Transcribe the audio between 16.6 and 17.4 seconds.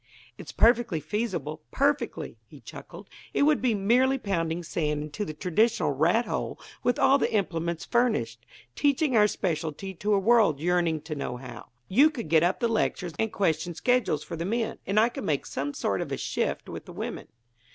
with the women."